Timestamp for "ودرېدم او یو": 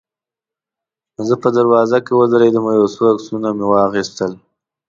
2.19-2.87